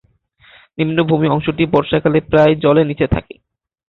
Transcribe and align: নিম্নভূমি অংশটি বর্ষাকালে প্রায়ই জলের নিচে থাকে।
নিম্নভূমি 0.77 1.27
অংশটি 1.27 1.63
বর্ষাকালে 1.73 2.19
প্রায়ই 2.29 2.61
জলের 2.63 2.85
নিচে 2.87 3.05
থাকে। 3.07 3.33